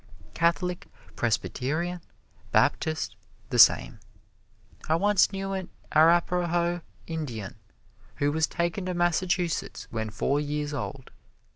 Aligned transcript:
Catholic, 0.33 0.87
Presbyterian, 1.15 2.01
Baptist, 2.51 3.15
the 3.51 3.59
same. 3.59 3.99
I 4.89 4.95
once 4.95 5.31
knew 5.31 5.53
an 5.53 5.69
Arapahoe 5.95 6.81
Indian 7.05 7.53
who 8.15 8.31
was 8.31 8.47
taken 8.47 8.87
to 8.87 8.95
Massachusetts 8.95 9.85
when 9.91 10.09
four 10.09 10.39
years 10.39 10.73
old. 10.73 11.11